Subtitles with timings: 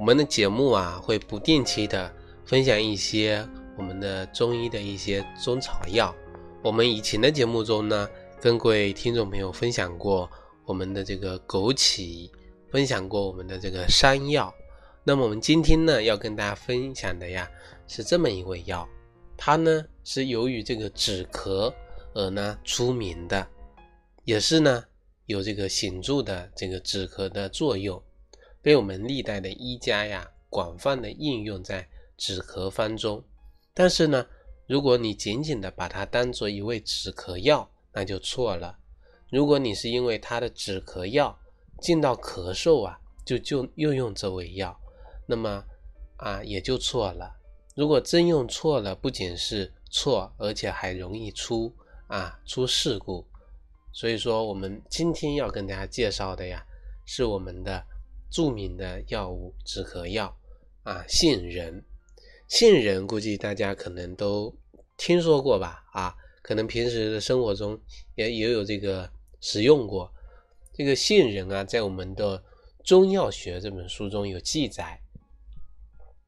[0.00, 2.10] 我们的节目啊，会不定期的
[2.46, 3.46] 分享一些
[3.76, 6.16] 我们的中医的一些中草药。
[6.62, 8.08] 我们以前的节目中呢，
[8.40, 10.26] 跟各位听众朋友分享过
[10.64, 12.30] 我们的这个枸杞，
[12.70, 14.50] 分享过我们的这个山药。
[15.04, 17.46] 那么我们今天呢，要跟大家分享的呀，
[17.86, 18.88] 是这么一味药，
[19.36, 21.70] 它呢是由于这个止咳
[22.14, 23.46] 而呢出名的，
[24.24, 24.82] 也是呢
[25.26, 28.02] 有这个显著的这个止咳的作用。
[28.62, 33.24] 被我们历代的医家呀广泛的应用在止咳方中，
[33.72, 34.26] 但是呢，
[34.66, 38.78] 如果你仅仅的把它当做一味止咳药，那就错了。
[39.30, 41.38] 如果你是因为它的止咳药
[41.80, 44.78] 进到咳嗽啊，就就又用这味药，
[45.26, 45.64] 那么
[46.16, 47.34] 啊也就错了。
[47.74, 51.74] 如果真用错了，不仅是错，而且还容易出
[52.08, 53.26] 啊出事故。
[53.92, 56.66] 所以说，我们今天要跟大家介绍的呀，
[57.06, 57.86] 是我们的。
[58.30, 60.36] 著名的药物止咳药
[60.84, 61.84] 啊，杏仁。
[62.48, 64.54] 杏仁估计大家可能都
[64.96, 65.84] 听说过吧？
[65.92, 67.78] 啊，可能平时的生活中
[68.14, 69.10] 也也有这个
[69.40, 70.12] 使用过。
[70.72, 72.38] 这个杏仁啊，在我们的
[72.82, 75.00] 《中药学》这本书中有记载，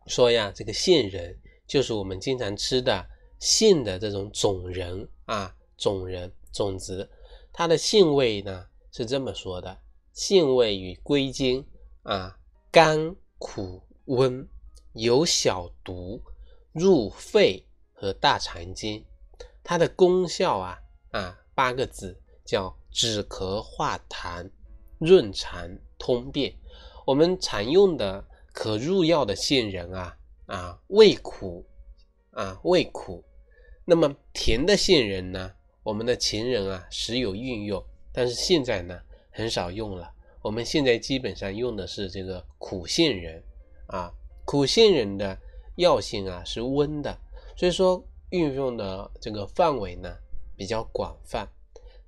[0.06, 3.06] 说呀，这个杏仁就是我们经常吃的
[3.38, 7.08] 杏的这种种仁啊，种仁种子。
[7.52, 9.80] 它的性味呢是这么说的：
[10.12, 11.66] 性味与归经。
[12.02, 12.36] 啊，
[12.70, 14.48] 甘苦温，
[14.92, 16.20] 有小毒，
[16.72, 19.04] 入肺和大肠经。
[19.62, 20.78] 它的功效啊
[21.12, 24.50] 啊，八个字叫止咳化痰、
[24.98, 26.52] 润肠通便。
[27.06, 31.64] 我们常用的可入药的杏仁啊啊，味苦
[32.32, 33.24] 啊，味苦。
[33.84, 35.52] 那么甜的杏仁呢，
[35.84, 40.12] 我们的秦人啊时有运用，但是现在呢很少用了。
[40.42, 43.42] 我们现在基本上用的是这个苦杏仁
[43.86, 44.12] 啊，
[44.44, 45.38] 苦杏仁的
[45.76, 47.16] 药性啊是温的，
[47.56, 50.12] 所以说运用的这个范围呢
[50.56, 51.48] 比较广泛。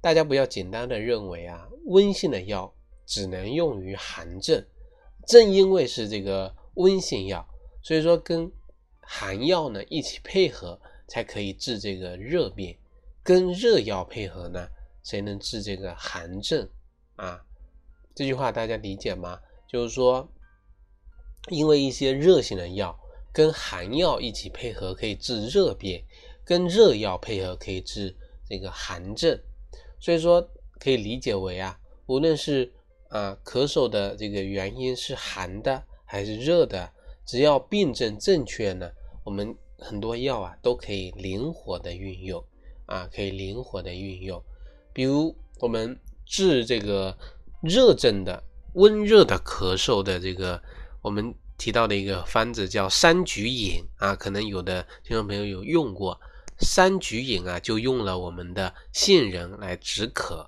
[0.00, 2.74] 大家不要简单的认为啊，温性的药
[3.06, 4.62] 只能用于寒症。
[5.26, 7.46] 正因为是这个温性药，
[7.82, 8.50] 所以说跟
[9.00, 12.76] 寒药呢一起配合，才可以治这个热病。
[13.22, 14.68] 跟热药配合呢，
[15.02, 16.68] 才能治这个寒症
[17.16, 17.42] 啊。
[18.14, 19.40] 这句话大家理解吗？
[19.66, 20.28] 就是说，
[21.48, 22.96] 因为一些热性的药
[23.32, 26.04] 跟寒药一起配合可以治热病，
[26.44, 28.16] 跟热药配合可以治
[28.48, 29.36] 这个寒症，
[29.98, 30.48] 所以说
[30.78, 31.76] 可以理解为啊，
[32.06, 32.72] 无论是
[33.08, 36.92] 啊咳嗽的这个原因是寒的还是热的，
[37.26, 38.92] 只要病症正确呢，
[39.24, 42.44] 我们很多药啊都可以灵活的运用
[42.86, 44.40] 啊，可以灵活的运用，
[44.92, 47.18] 比如我们治这个。
[47.64, 48.44] 热症的
[48.74, 50.62] 温热的咳嗽的这个，
[51.00, 56.20] 我们提到的一个方子叫三菊饮啊，可能有的听众朋友有用过
[56.58, 60.46] 三菊饮啊，就用了我们的杏仁来止咳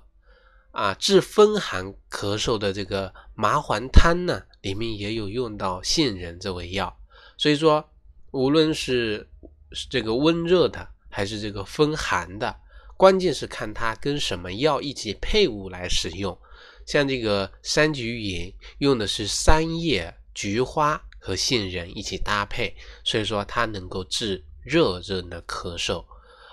[0.71, 0.93] 啊。
[0.93, 6.95] 治风寒咳嗽的这个麻黄汤呢，里面也有用到杏仁这味药。
[7.37, 7.89] 所以说，
[8.31, 9.27] 无论是
[9.89, 12.55] 这个温热的还是这个风寒的，
[12.95, 16.37] 关键是看它跟什么药一起配伍来使用。
[16.87, 22.73] 像这个三菊饮用的是三叶菊花和杏仁一起搭配，
[23.03, 26.05] 所以说它能够治热症的咳嗽。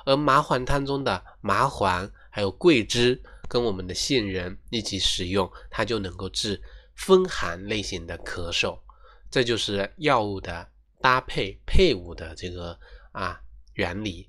[0.05, 6.61] 而麻黄汤中的麻黄还有桂枝跟我们的杏仁一起使用，它就能够治
[6.97, 8.77] 风寒类型的咳嗽。
[9.31, 10.69] 这就是药物的
[11.01, 12.77] 搭配配伍的这个
[13.13, 13.41] 啊
[13.75, 14.29] 原理。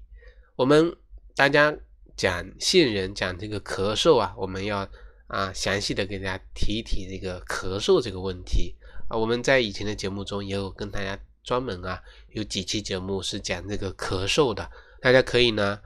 [0.56, 0.96] 我们
[1.36, 1.76] 大家
[2.16, 4.88] 讲杏仁讲这个咳嗽啊，我们要。
[5.28, 8.76] 啊，详细的给大家提一提这个咳嗽这个问题
[9.10, 12.00] 啊，我们在以前的节目中也有跟大家专门啊
[12.30, 14.70] 有几期节目是讲这个咳嗽的，
[15.02, 15.80] 大家可以呢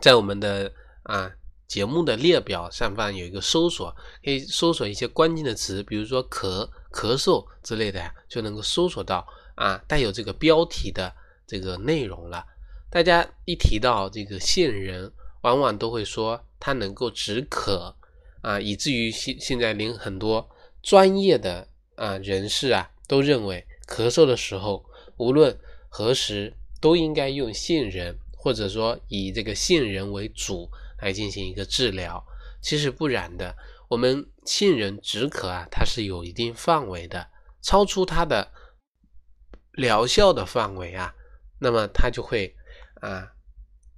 [0.00, 0.72] 在我们的
[1.04, 1.30] 啊
[1.68, 3.94] 节目的列表上方有一个搜索，
[4.24, 11.14] 可以搜索一些关键的词，比如说咳、咳嗽之类的呀，就能够搜索到啊带有这个标题的
[11.46, 12.44] 这个内容了。
[12.90, 17.94] 大家一提到这个杏仁，往往都会说它能够止咳。
[18.44, 20.50] 啊，以至于现现在连很多
[20.82, 24.84] 专业的啊人士啊都认为咳嗽的时候，
[25.16, 25.58] 无论
[25.88, 30.70] 何时都应该用杏仁，或者说以这个杏仁为主
[31.00, 32.22] 来进行一个治疗。
[32.60, 33.56] 其实不然的，
[33.88, 37.28] 我们杏仁止咳啊，它是有一定范围的，
[37.62, 38.52] 超出它的
[39.72, 41.14] 疗效的范围啊，
[41.60, 42.54] 那么它就会
[43.00, 43.32] 啊，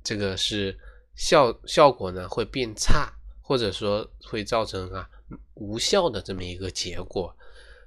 [0.04, 0.78] 这个是
[1.16, 3.15] 效效果呢会变差，
[3.46, 5.08] 或者说会造成啊
[5.54, 7.32] 无效的这么一个结果。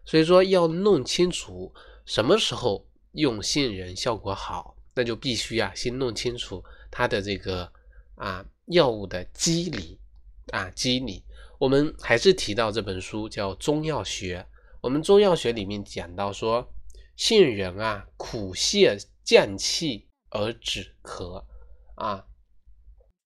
[0.06, 1.72] 所以说要弄清楚
[2.06, 7.70] 什么时候用杏仁效果好，那就必须啊先弄清楚它的这个
[8.16, 10.00] 啊药物的机理
[10.54, 11.22] 啊机理。
[11.60, 14.40] 我们还是提到这本书叫《中药学》，
[14.80, 16.66] 我们中药学里面讲到说，
[17.18, 21.44] 杏仁啊苦泻降气而止咳
[21.96, 22.26] 啊，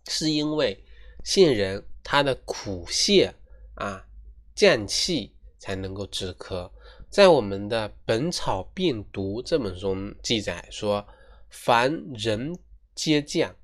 [0.07, 0.83] 是因为
[1.23, 3.33] 杏仁它的苦泻
[3.75, 4.05] 啊
[4.53, 5.33] 降气。
[5.63, 6.69] 才能够止咳。
[7.09, 11.07] 在我们的《本草病毒》这本书记载说
[11.49, 12.59] ：“凡人
[12.93, 13.55] 皆降，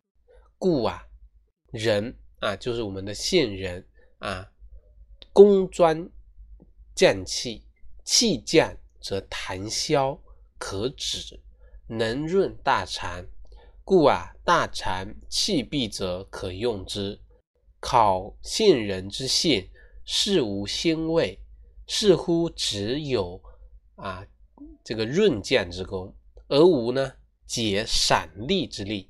[0.57, 1.05] 故啊，
[1.71, 3.85] 人啊，就是我们的杏仁
[4.19, 4.49] 啊，
[5.33, 6.09] 工专
[6.95, 7.67] 降气，
[8.05, 10.17] 气降则痰消，
[10.57, 11.37] 可止，
[11.87, 13.25] 能润大肠，
[13.83, 17.19] 故啊，大肠气闭者可用之。
[17.79, 19.69] 考杏仁之信，
[20.05, 21.39] 是无腥味。”
[21.91, 23.41] 似乎只有
[23.95, 24.23] 啊
[24.83, 26.15] 这个润降之功，
[26.47, 27.13] 而无呢
[27.47, 29.09] 解散利之力。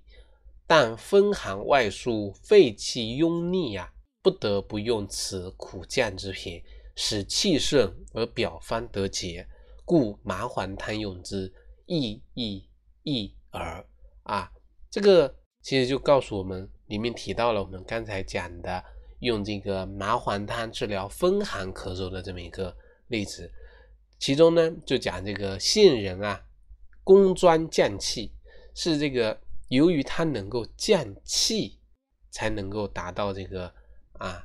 [0.65, 6.63] 但风寒外束，肺气壅逆呀，不得不用此苦降之品，
[6.95, 9.45] 使气顺而表方得节。
[9.83, 11.53] 故麻黄汤用之，
[11.85, 12.65] 亦亦
[13.03, 13.85] 亦耳
[14.23, 14.49] 啊。
[14.89, 18.83] 这个其实就告诉我们，里面提到了我们刚才讲的。
[19.19, 22.73] 用这个麻黄汤治疗风寒咳嗽的这么一个
[23.07, 23.51] 例子，
[24.17, 26.41] 其中呢就讲这个杏仁啊，
[27.03, 28.31] 工专降气，
[28.73, 29.37] 是这个
[29.67, 31.77] 由于它能够降气，
[32.31, 33.69] 才能够达到这个
[34.13, 34.41] 啊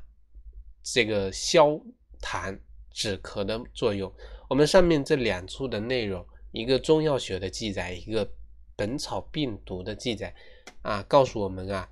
[0.83, 1.81] 这个消
[2.21, 2.59] 痰
[2.91, 4.13] 止咳的作用。
[4.49, 8.29] 我们上面这两处的内容，一个中药学的记载，一个
[8.75, 10.35] 本草病毒的记载
[10.83, 11.89] 啊，告诉我们啊，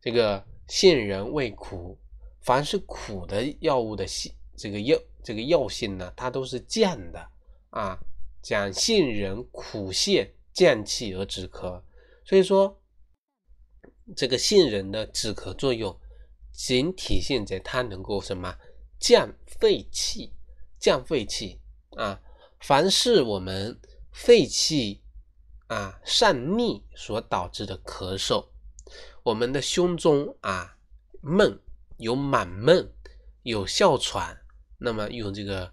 [0.00, 1.98] 这个杏仁味苦。
[2.40, 7.28] 凡是苦的药物的性，这个药这个药性呢，它都是降的
[7.70, 7.98] 啊。
[8.40, 11.82] 讲杏仁苦泻降气而止咳，
[12.24, 12.80] 所以说
[14.16, 15.94] 这个杏仁的止咳作用，
[16.52, 18.56] 仅体现在它能够什么
[18.98, 20.32] 降肺气，
[20.78, 21.60] 降肺气
[21.96, 22.22] 啊。
[22.60, 23.78] 凡是我们
[24.10, 25.02] 肺气
[25.66, 28.47] 啊上逆所导致的咳嗽，
[29.28, 30.76] 我们的胸中啊
[31.20, 31.58] 闷。
[31.98, 32.88] 有满闷，
[33.42, 34.40] 有哮喘，
[34.78, 35.72] 那么用这个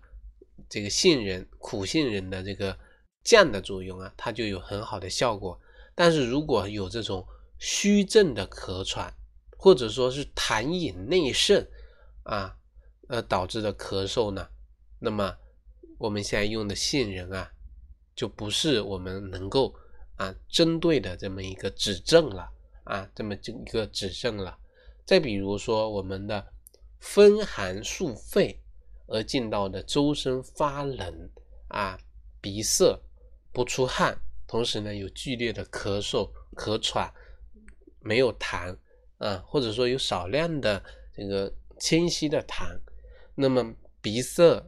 [0.67, 2.75] 这个杏仁苦杏仁的这个
[3.23, 5.61] 降的作用啊，它就有很好的效果。
[5.93, 7.23] 但是如果有这种
[7.59, 9.13] 虚症的咳喘，
[9.55, 11.63] 或者说是痰饮内盛
[12.23, 12.57] 啊，
[13.07, 14.49] 呃导致的咳嗽呢，
[14.97, 15.37] 那么
[15.99, 17.51] 我们现在用的杏仁啊，
[18.15, 19.75] 就不是我们能够
[20.15, 22.51] 啊针对的这么一个指症了
[22.85, 24.57] 啊，这么就一个指证了。
[25.05, 26.47] 再比如说，我们的
[26.99, 28.59] 风寒束肺
[29.07, 31.29] 而进到的周身发冷
[31.67, 31.99] 啊，
[32.41, 32.99] 鼻塞
[33.51, 37.13] 不出汗，同时呢有剧烈的咳嗽、咳喘，
[37.99, 38.75] 没有痰
[39.17, 42.79] 啊，或者说有少量的这个清晰的痰，
[43.35, 44.63] 那么鼻塞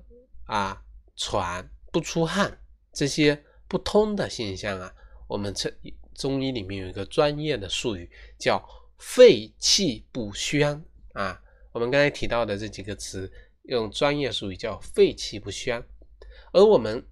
[0.46, 0.84] 啊、
[1.16, 2.60] 喘不出汗
[2.94, 4.94] 这些不通的现象啊，
[5.28, 5.74] 我们这
[6.18, 8.62] 中医里面有一个专业的术语叫。
[9.00, 10.84] 肺气不宣
[11.14, 11.40] 啊，
[11.72, 13.32] 我们刚才提到的这几个词，
[13.66, 15.84] 用专业术语叫肺气不宣。
[16.52, 17.06] 而我们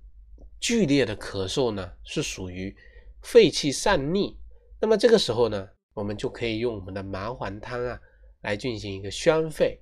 [0.60, 2.76] 剧烈的咳嗽呢，是属于
[3.22, 4.36] 肺气上逆。
[4.82, 8.02] 那么这个时候呢，我们就可以用我们的麻黄汤啊，
[8.42, 9.80] 来进行一个宣肺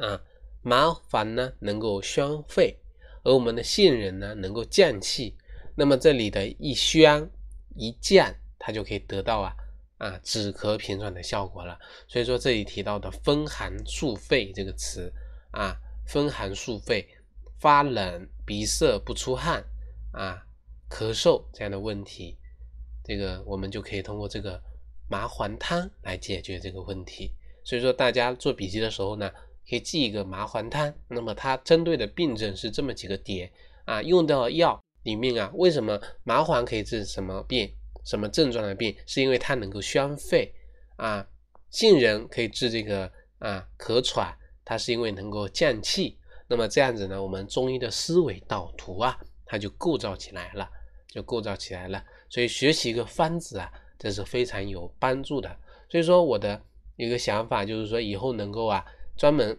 [0.00, 0.22] 啊。
[0.62, 2.78] 麻黄呢能够宣肺，
[3.24, 5.36] 而我们的杏仁呢能够降气。
[5.74, 7.28] 那么这里的一宣
[7.74, 9.54] 一降，它就可以得到啊。
[9.96, 11.78] 啊，止咳平喘的效果了。
[12.08, 15.10] 所以说这里提到的风寒束肺这个词
[15.52, 17.08] 啊，风寒束肺，
[17.60, 19.64] 发冷、鼻塞不出汗
[20.12, 20.44] 啊，
[20.90, 22.36] 咳嗽这样的问题，
[23.04, 24.60] 这个我们就可以通过这个
[25.08, 27.32] 麻黄汤来解决这个问题。
[27.62, 29.30] 所以说大家做笔记的时候呢，
[29.66, 30.92] 可以记一个麻黄汤。
[31.08, 33.50] 那么它针对的病症是这么几个点
[33.84, 37.72] 啊，用到药里面啊，为什么麻黄可以治什么病？
[38.04, 40.52] 什么症状的病，是因为它能够宣肺
[40.96, 41.26] 啊。
[41.70, 46.18] 杏仁可以治这个啊咳喘，它是因为能够降气。
[46.46, 50.68] 那么这样子呢，我们中医的思维导图啊，它就构造起来了，
[51.08, 52.04] 就构造起来了。
[52.28, 55.58] 所以学习一个方子啊，这是非常有帮助的。
[55.88, 56.62] 所以说我的
[56.96, 58.84] 一个想法就是说，以后能够啊，
[59.16, 59.58] 专门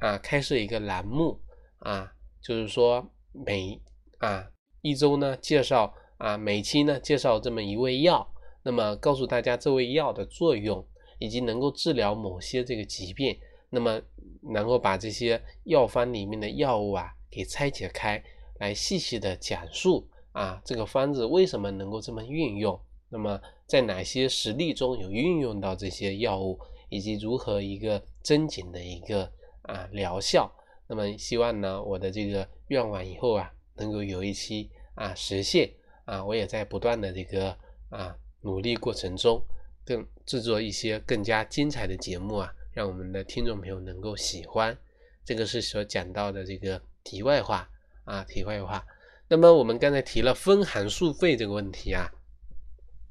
[0.00, 1.40] 啊开设一个栏目
[1.78, 3.80] 啊，就是说每
[4.18, 4.50] 啊
[4.84, 8.30] 一周呢介绍啊每期呢介绍这么一味药，
[8.62, 10.86] 那么告诉大家这味药的作用，
[11.18, 13.34] 以及能够治疗某些这个疾病，
[13.70, 13.98] 那么
[14.42, 18.22] 能够把这些药方里面的药物啊给拆解开
[18.58, 22.78] 来细细的讲述啊这个方子为什么能够这么运用。
[23.08, 29.30] 那么，在哪些实例中有运用到这些药物，以及如何一个增紧的一个
[29.62, 30.52] 啊疗效？
[30.88, 35.70] 那么，希望呢，我的这个愿望以后啊，能够有一期啊实现
[36.04, 36.24] 啊。
[36.24, 37.56] 我也在不断的这个
[37.90, 39.42] 啊努力过程中，
[39.84, 44.76] 更制作一些更加精彩的节目啊，让我们的听众朋友能够喜欢。
[45.24, 47.68] 这个是所讲到的这个题外话
[48.04, 48.84] 啊，题外话。
[49.26, 52.12] 那么，我们刚才提了风寒素肺这个问题啊。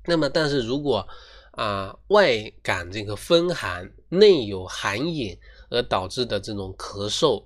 [0.05, 1.07] 那么，但是如果
[1.51, 5.35] 啊外感这个风寒，内有寒饮
[5.69, 7.43] 而导致的这种咳嗽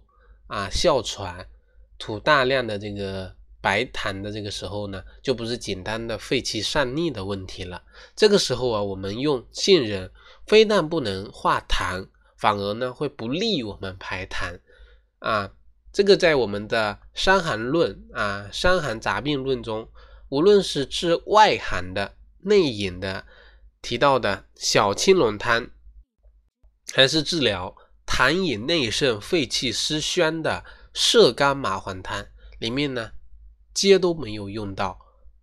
[0.47, 1.47] 啊、哮喘、
[1.97, 7.83] 吐大量的这个白痰的这个时候呢，就不是简单的肺气上逆的问题了。
[8.15, 10.11] 这个时候啊，我们用杏仁，
[10.45, 14.59] 非但不能化痰，反而呢会不利于我们排痰
[15.19, 15.51] 啊。
[15.91, 19.89] 这个在我们的《伤寒论》啊《伤寒杂病论》中，
[20.29, 22.13] 无论是治外寒的。
[22.41, 23.25] 内饮的
[23.81, 25.69] 提到的小青龙汤，
[26.93, 27.75] 还是治疗
[28.05, 30.63] 痰饮内盛、肺气失宣的
[30.99, 32.25] 射干麻黄汤，
[32.57, 33.11] 里面呢，
[33.71, 34.97] 皆都没有用到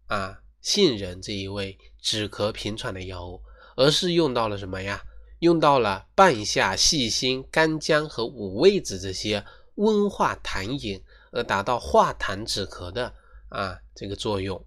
[0.08, 3.40] 啊杏仁这一味止咳平喘的药物，
[3.76, 5.04] 而是用到了什么呀？
[5.38, 9.44] 用到了半夏、细辛、干姜和五味子这些
[9.76, 13.14] 温化痰饮，而达到化痰止咳的
[13.48, 14.60] 啊这个作用。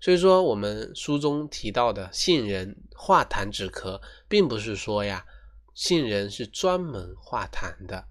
[0.00, 5.26] 所以说，我们书中提到的杏仁化痰止咳，并不是说呀，
[5.74, 8.06] 杏仁是专门化痰的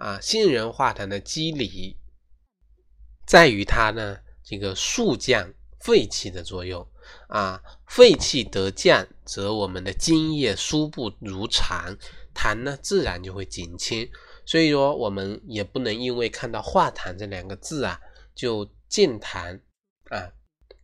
[0.00, 0.18] 啊。
[0.20, 1.96] 杏仁化痰的机理
[3.26, 6.86] 在于它呢，这个速降肺气的作用
[7.28, 7.62] 啊。
[7.86, 11.96] 肺气得降，则我们的津液输布如常，
[12.34, 14.08] 痰呢自然就会减轻。
[14.46, 18.00] 所以说，我们也不能因为看到化痰这两个字啊，
[18.34, 19.60] 就健痰
[20.10, 20.32] 啊。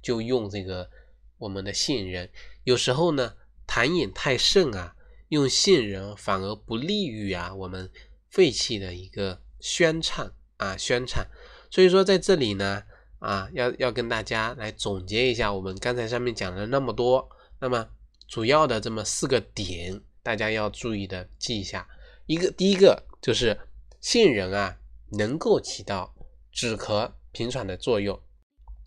[0.03, 0.89] 就用这个
[1.37, 2.31] 我们的杏仁，
[2.63, 3.35] 有时候呢
[3.67, 4.95] 痰饮太盛啊，
[5.31, 7.91] 用杏仁反而不利于啊我们
[8.37, 11.25] 肺气的一个宣畅啊宣畅。
[11.71, 12.83] 所以说在这里呢
[13.19, 17.27] 啊要要跟大家来总结一下我们刚才上面讲了那么多，
[17.59, 17.89] 那么
[18.29, 21.89] 主要的这么四个点，大家要注意的记一下。
[22.27, 23.59] 一个第一个就是
[24.03, 24.77] 杏仁啊
[25.13, 26.15] 能够起到
[26.53, 28.21] 止咳平喘的作用，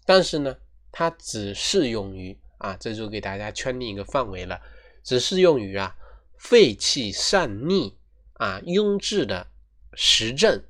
[0.06, 0.56] 但是呢。
[0.92, 4.60] 它只适用于啊，这就给大家圈定一个范围了，
[5.04, 5.96] 只适用于啊
[6.40, 7.96] 肺气上逆
[8.40, 9.46] 啊壅滞的
[9.94, 10.64] 实症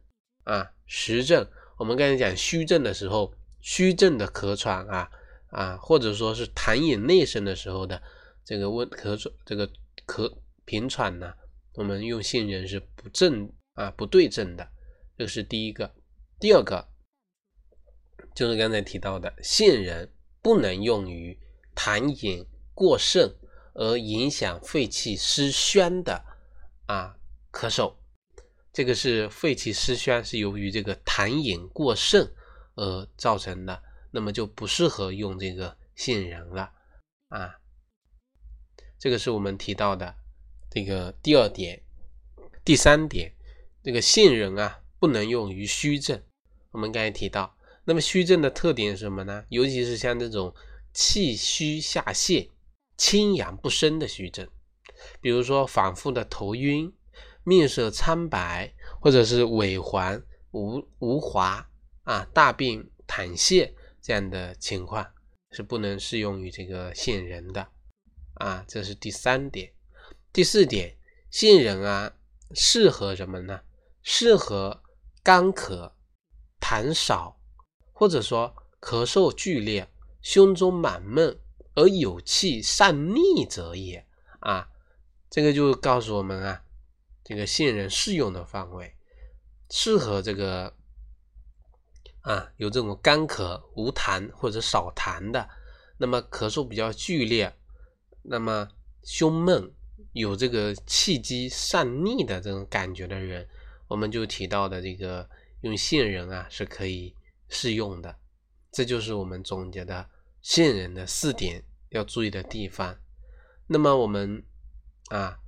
[0.43, 1.47] 啊实症。
[1.77, 5.09] 我们刚才讲虚症的时候，虚症的咳喘啊
[5.51, 8.01] 啊，或者说是痰饮内盛的时候的
[8.43, 9.71] 这个温咳喘这个
[10.05, 10.29] 咳
[10.65, 11.33] 平喘呢，
[11.75, 14.67] 我们用杏仁是不正啊不对症的，
[15.17, 15.95] 这是第一个。
[16.39, 16.89] 第二个。
[18.35, 20.09] 就是刚才提到的，杏仁
[20.41, 21.37] 不能用于
[21.75, 23.35] 痰饮过盛
[23.73, 26.23] 而影响肺气失宣的
[26.85, 27.17] 啊
[27.51, 27.95] 咳嗽，
[28.71, 32.31] 这个是肺气失宣是由于这个痰饮过盛
[32.75, 36.71] 而造成的，那么就不适合用这个杏仁了
[37.29, 37.55] 啊。
[38.97, 40.15] 这个是我们提到的
[40.69, 41.81] 这个第二点，
[42.63, 43.33] 第三点，
[43.83, 46.21] 这个杏仁啊不能用于虚症，
[46.71, 47.55] 我们刚才提到。
[47.85, 49.45] 那么虚症的特点是什么呢？
[49.49, 50.53] 尤其是像这种
[50.93, 52.49] 气虚下泻、
[52.97, 54.47] 清阳不升的虚症，
[55.21, 56.93] 比如说反复的头晕、
[57.49, 61.67] 面色苍白，或者是萎黄无无华
[62.03, 65.05] 啊、大便溏泻这样的情况，
[65.51, 67.67] 是不能适用于这个杏仁的
[68.35, 68.63] 啊。
[68.67, 69.73] 这是第三点。
[70.31, 70.95] 第四点，
[71.31, 72.13] 杏仁啊，
[72.53, 73.61] 适合什么呢？
[74.03, 74.83] 适合
[75.23, 75.93] 干咳、
[76.61, 77.37] 痰少。
[77.91, 79.85] 或者说咳嗽剧烈、
[80.21, 81.37] 胸中满闷
[81.75, 84.07] 而有气上逆者也
[84.39, 84.69] 啊，
[85.29, 86.63] 这个就告诉我们啊，
[87.23, 88.95] 这个杏仁适用的范围
[89.69, 90.73] 适合这个
[92.21, 95.49] 啊有这种干咳无痰或者少痰的，
[95.97, 97.53] 那么咳嗽比较剧烈，
[98.23, 98.67] 那么
[99.03, 99.71] 胸闷
[100.13, 103.47] 有这个气机上逆的这种感觉的人，
[103.87, 105.29] 我们就提到的这个
[105.61, 107.15] 用杏仁啊是可以。
[107.51, 108.15] 适用的，
[108.71, 110.07] 这就是我们总结的
[110.43, 112.95] 杏仁的四点要注意的地方。
[113.65, 114.45] 那么我们
[115.09, 115.39] 啊，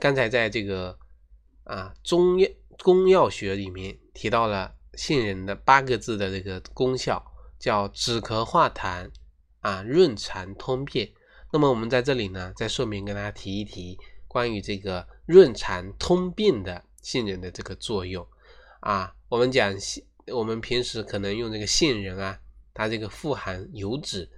[0.00, 0.98] 刚才在这个
[1.64, 2.48] 啊中药
[2.82, 7.24] 功药学里面提到了杏仁的八个字的这个功效，
[7.58, 9.10] 叫止咳化痰
[9.60, 11.12] 啊，润肠通便。
[11.52, 18.26] 那么我们在这里呢，再顺便跟大家提一提关于这个润肠通便的杏仁的这个作用
[18.80, 19.14] 啊。
[19.28, 22.38] 我们讲杏，我们平时可能用这个杏仁啊，
[22.74, 24.30] 它这个富含油脂，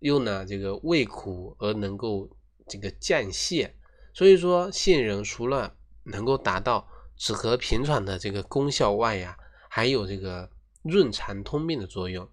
[0.00, 2.28] 用呢这个味苦而能够。
[2.68, 3.72] 这个降泻，
[4.14, 9.36] 所以说杏仁除了能够达到止咳平喘的这个功效外呀，
[9.68, 10.50] 还有这个
[10.82, 12.28] 润肠通便的作用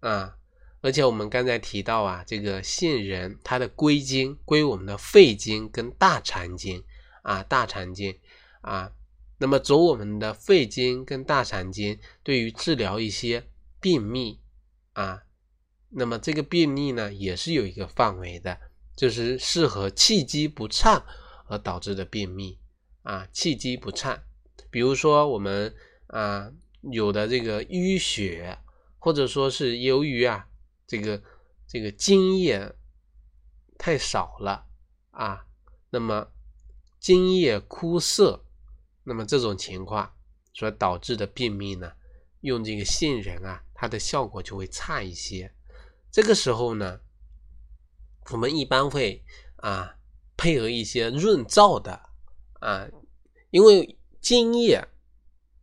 [0.00, 0.36] 啊。
[0.80, 6.82] 而且我们刚才提到啊，这个杏仁它的归经归我们的肺经跟大肠经
[7.22, 8.18] 啊，大肠经
[8.60, 8.92] 啊，
[9.38, 13.46] 那么走我们的肺经跟大肠经，对于治疗一些
[13.80, 14.40] 便秘
[14.92, 15.22] 啊，
[15.90, 18.58] 那么这个便秘呢也是有一个范围的。
[18.94, 21.02] 就是适合气机不畅
[21.46, 22.58] 而导致的便秘
[23.02, 24.22] 啊，气机不畅，
[24.70, 25.74] 比如说我们
[26.06, 26.52] 啊
[26.90, 28.58] 有的这个淤血，
[28.98, 30.48] 或者说是由于啊
[30.86, 31.22] 这个
[31.66, 32.74] 这个津液
[33.78, 34.66] 太少了
[35.10, 35.46] 啊，
[35.90, 36.32] 那么
[36.98, 38.44] 津液枯涩，
[39.04, 40.14] 那么这种情况
[40.52, 41.92] 所导致的便秘呢，
[42.40, 45.52] 用这个杏仁啊，它的效果就会差一些。
[46.10, 47.00] 这个时候呢。
[48.30, 49.24] 我们一般会
[49.56, 49.96] 啊
[50.36, 52.10] 配合一些润燥的
[52.62, 52.88] 啊，
[53.50, 54.86] 因为津液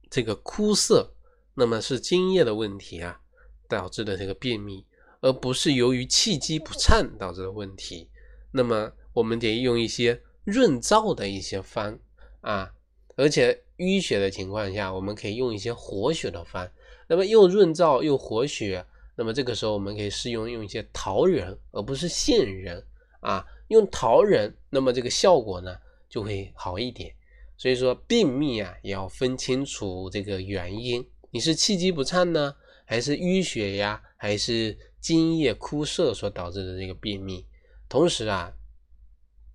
[0.09, 1.13] 这个枯涩，
[1.53, 3.21] 那么是津液的问题啊
[3.69, 4.85] 导致的这个便秘，
[5.21, 8.09] 而不是由于气机不畅导致的问题。
[8.51, 11.97] 那么我们得用一些润燥的一些方
[12.41, 12.73] 啊，
[13.15, 16.69] 而且淤血的情况下，我们可以用一些活血的方。
[17.07, 18.85] 那么又润燥又活血。
[19.15, 22.85] 那么这个时候，我们可以试用用一些桃仁，而不是杏仁
[23.21, 23.45] 啊。
[23.69, 25.75] 用桃仁，那么这个效果呢
[26.09, 27.13] 就会好一点。
[27.57, 37.45] 所以说，便秘啊也要分清楚这个原因，你是气机不畅呢，还是淤血呀，还是津液枯涩所导致的这个便秘？
[37.87, 38.53] 同时啊，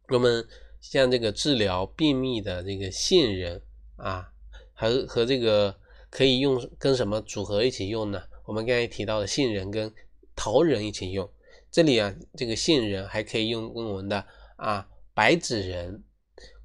[0.08, 0.46] 我们
[0.80, 3.62] 像这个治疗便秘的这个杏仁
[3.96, 4.30] 啊，
[4.74, 5.74] 和和这个
[6.10, 8.22] 可以用跟什么组合一起用呢？
[8.44, 9.90] 我们刚才提到的杏仁跟
[10.36, 11.26] 桃仁一起用，
[11.70, 16.02] 这里啊，这个杏仁还可以用跟我们的啊白芷仁、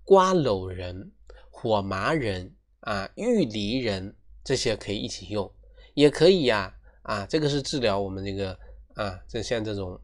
[0.09, 1.11] 瓜蒌仁、
[1.51, 5.53] 火麻仁啊、玉梨仁这些可以一起用，
[5.93, 8.57] 也可以呀啊，这个是治疗我们这个
[8.95, 10.01] 啊，这像这种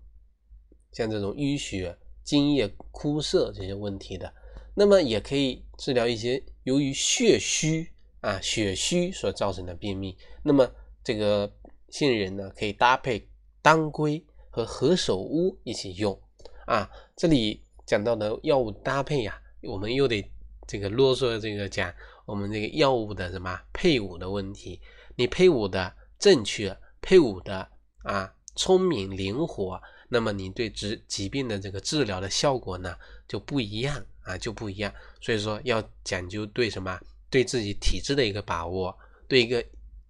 [0.92, 4.32] 像这种淤血、津液枯涩这些问题的，
[4.76, 7.92] 那么也可以治疗一些由于血虚
[8.22, 10.70] 啊血虚所造成的便秘，那么
[11.04, 11.52] 这个。
[11.92, 13.30] 杏仁呢，可以搭配
[13.62, 16.20] 当归和何首乌一起用
[16.66, 16.90] 啊。
[17.16, 20.32] 这里讲到的药物搭配呀，我们又得
[20.68, 21.94] 这个啰嗦这个讲
[22.26, 24.80] 我们这个药物的什么配伍的问题。
[25.16, 27.70] 你配伍的正确，配伍的
[28.04, 32.96] 啊聪明灵活，那么你对治疾病的这个治疗的效果呢
[33.28, 34.94] 就不一样啊，就不一样。
[35.22, 37.00] 所以说要讲究对什么，
[37.30, 38.98] 对自己体质的一个把握，
[39.28, 39.64] 对一个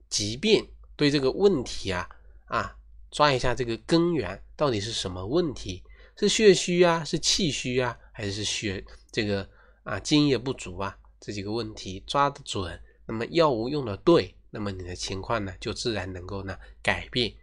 [0.09, 0.67] 疾病。
[0.97, 2.07] 对这个问题啊
[2.45, 2.73] 啊，
[3.11, 5.83] 抓一下这个根源到底是什么问题？
[6.15, 8.81] 是血虚啊，是气虚啊，还是血
[9.15, 9.47] 这个
[9.83, 10.97] 啊津液不足啊？
[11.21, 17.33] 这几个问题抓得准，那么药物用的对，那么你的情况呢就自然能够呢改变。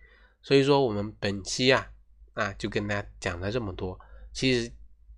[0.43, 1.91] 所以说我们本期啊
[2.35, 3.99] 啊就跟大家讲了这么多，
[4.35, 4.71] 其实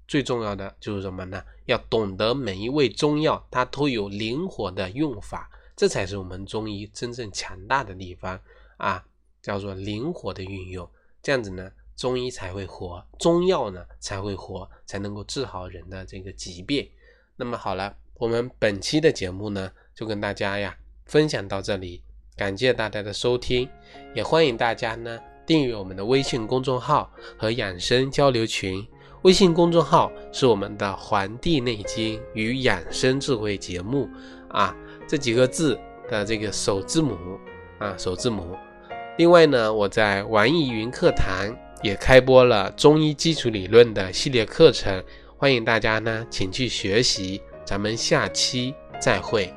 [0.07, 1.43] 最重要的就是什么呢？
[1.67, 5.51] 要懂得每一味中药它都有灵活的用法。
[5.75, 8.40] 这才是我们中医真正强大的地方
[8.77, 9.05] 啊，
[9.43, 10.88] 叫做灵活的运用，
[11.21, 16.88] 这样子呢，中医才会活，中药呢才会活，才能够治好人的这个疾病。
[17.37, 20.76] 那么好了，我们本期的节目呢，就跟大家呀
[21.07, 22.02] 分享到这里，
[22.37, 23.68] 感谢大家的收听，
[24.14, 28.87] 也欢迎大家呢订阅我们的微信公众号和养生交流群。
[29.22, 34.09] 微信公众号是我们的《黄帝内经与养生智慧》节目
[34.48, 34.76] 啊。
[35.09, 35.78] 这几个字
[36.11, 37.16] 的这个首字母
[37.78, 38.57] 啊，首字母。
[39.16, 45.05] 另外呢，我在网易云课堂也开播了中医基础理论的系列课程，
[45.37, 47.42] 欢迎大家呢，请去学习。
[47.62, 49.53] 咱们下期再会。